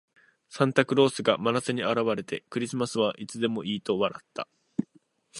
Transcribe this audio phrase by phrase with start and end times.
[0.49, 4.47] サンタクロースが真夏に現れて、「クリスマスはいつでもいい」と笑った。